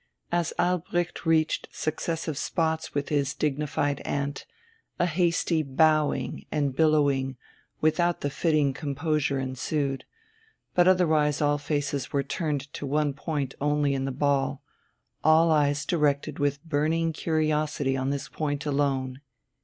[0.31, 4.47] As Albrecht reached successive spots with his dignified aunt,
[4.97, 7.37] a hasty bowing and billowing
[7.81, 10.05] without the fitting composure ensued,
[10.73, 14.63] but otherwise all faces were turned to one point only in the ball,
[15.23, 19.21] all eyes directed with burning curiosity on this point alone....